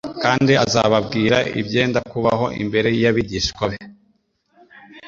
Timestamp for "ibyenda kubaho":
1.61-2.45